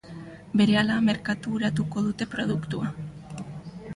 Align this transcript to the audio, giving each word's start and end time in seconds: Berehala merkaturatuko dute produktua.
Berehala 0.61 0.95
merkaturatuko 1.09 2.03
dute 2.07 2.27
produktua. 2.33 2.91